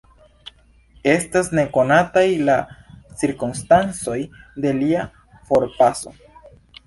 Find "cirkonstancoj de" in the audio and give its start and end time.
3.21-4.73